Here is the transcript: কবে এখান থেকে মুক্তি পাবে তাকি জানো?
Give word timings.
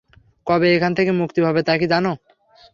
কবে 0.47 0.67
এখান 0.75 0.91
থেকে 0.97 1.11
মুক্তি 1.11 1.39
পাবে 1.45 1.61
তাকি 1.69 1.85
জানো? 1.93 2.11